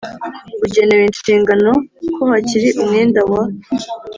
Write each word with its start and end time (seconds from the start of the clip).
Ugenewe 0.65 1.03
inshingano 1.09 1.71
ko 2.15 2.21
hakiri 2.31 2.69
umwenda 2.81 3.21
wa 3.31 3.41